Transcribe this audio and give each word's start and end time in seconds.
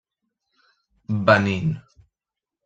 Benín. 1.27 1.67